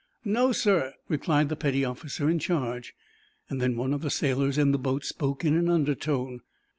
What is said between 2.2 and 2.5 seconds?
in